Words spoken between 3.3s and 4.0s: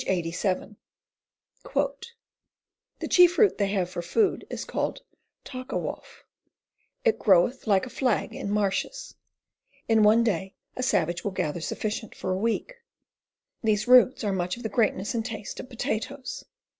e root they haue